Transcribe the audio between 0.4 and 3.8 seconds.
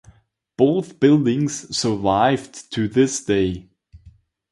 Both buildings survived to this day.